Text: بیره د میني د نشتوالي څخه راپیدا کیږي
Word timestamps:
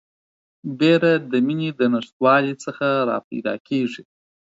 بیره 0.79 1.13
د 1.31 1.33
میني 1.45 1.69
د 1.79 1.81
نشتوالي 1.93 2.53
څخه 2.63 2.87
راپیدا 3.09 3.53
کیږي 3.67 4.03